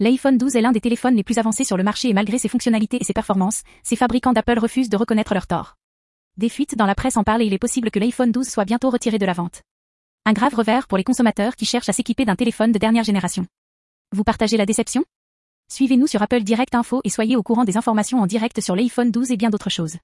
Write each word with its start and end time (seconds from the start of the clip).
L'iPhone 0.00 0.38
12 0.38 0.54
est 0.54 0.60
l'un 0.60 0.70
des 0.70 0.80
téléphones 0.80 1.16
les 1.16 1.24
plus 1.24 1.38
avancés 1.38 1.64
sur 1.64 1.76
le 1.76 1.82
marché 1.82 2.08
et 2.08 2.12
malgré 2.12 2.38
ses 2.38 2.46
fonctionnalités 2.46 2.98
et 3.00 3.04
ses 3.04 3.12
performances, 3.12 3.64
ses 3.82 3.96
fabricants 3.96 4.32
d'Apple 4.32 4.60
refusent 4.60 4.88
de 4.88 4.96
reconnaître 4.96 5.34
leur 5.34 5.48
tort. 5.48 5.74
Des 6.36 6.48
fuites 6.48 6.76
dans 6.76 6.86
la 6.86 6.94
presse 6.94 7.16
en 7.16 7.24
parlent 7.24 7.42
et 7.42 7.46
il 7.46 7.52
est 7.52 7.58
possible 7.58 7.90
que 7.90 7.98
l'iPhone 7.98 8.30
12 8.30 8.48
soit 8.48 8.64
bientôt 8.64 8.90
retiré 8.90 9.18
de 9.18 9.26
la 9.26 9.32
vente. 9.32 9.62
Un 10.24 10.34
grave 10.34 10.54
revers 10.54 10.86
pour 10.86 10.98
les 10.98 11.02
consommateurs 11.02 11.56
qui 11.56 11.64
cherchent 11.64 11.88
à 11.88 11.92
s'équiper 11.92 12.24
d'un 12.24 12.36
téléphone 12.36 12.70
de 12.70 12.78
dernière 12.78 13.02
génération. 13.02 13.44
Vous 14.12 14.22
partagez 14.22 14.56
la 14.56 14.66
déception? 14.66 15.04
Suivez-nous 15.68 16.06
sur 16.06 16.22
Apple 16.22 16.44
Direct 16.44 16.76
Info 16.76 17.00
et 17.02 17.10
soyez 17.10 17.34
au 17.34 17.42
courant 17.42 17.64
des 17.64 17.76
informations 17.76 18.20
en 18.20 18.26
direct 18.28 18.60
sur 18.60 18.76
l'iPhone 18.76 19.10
12 19.10 19.32
et 19.32 19.36
bien 19.36 19.50
d'autres 19.50 19.68
choses. 19.68 19.96